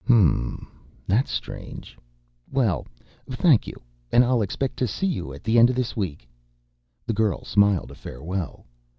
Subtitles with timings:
[0.07, 0.67] "Hm m m.
[1.05, 1.95] That's strange.
[2.51, 2.87] Well,
[3.29, 3.79] thank you...
[4.11, 6.27] and I'll expect to see you at the end of this week."
[7.05, 8.65] The girl smiled a farewell.